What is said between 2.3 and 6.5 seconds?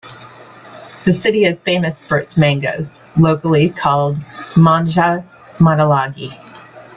mangoes, locally called "mangga manalagi".